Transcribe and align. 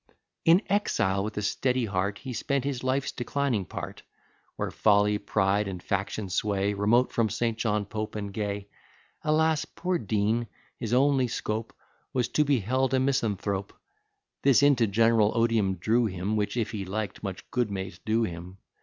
"In 0.45 0.63
exile, 0.67 1.23
with 1.23 1.37
a 1.37 1.43
steady 1.43 1.85
heart, 1.85 2.17
He 2.17 2.33
spent 2.33 2.63
his 2.63 2.83
life's 2.83 3.11
declining 3.11 3.65
part; 3.65 4.01
Where 4.55 4.71
folly, 4.71 5.19
pride, 5.19 5.67
and 5.67 5.83
faction 5.83 6.27
sway, 6.29 6.73
Remote 6.73 7.11
from 7.11 7.29
St. 7.29 7.55
John, 7.55 7.85
Pope, 7.85 8.15
and 8.15 8.33
Gay. 8.33 8.67
Alas, 9.23 9.63
poor 9.65 9.99
Dean! 9.99 10.47
his 10.79 10.91
only 10.91 11.27
scope 11.27 11.71
Was 12.13 12.27
to 12.29 12.43
be 12.43 12.61
held 12.61 12.95
a 12.95 12.99
misanthrope. 12.99 13.73
This 14.41 14.63
into 14.63 14.87
gen'ral 14.87 15.33
odium 15.37 15.75
drew 15.75 16.07
him, 16.07 16.35
Which 16.35 16.57
if 16.57 16.71
he 16.71 16.83
liked, 16.83 17.21
much 17.21 17.51
good 17.51 17.69
may't 17.69 18.03
do 18.03 18.23
him. 18.23 18.57